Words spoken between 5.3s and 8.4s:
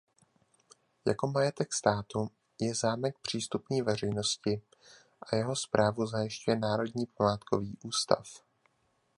jeho správu zajišťuje Národní památkový ústav.